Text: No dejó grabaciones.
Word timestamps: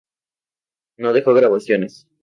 No 0.97 1.13
dejó 1.13 1.31
grabaciones. 1.35 2.07